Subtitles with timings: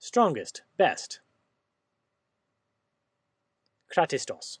[0.00, 1.20] strongest, best.
[3.88, 4.60] Kratistos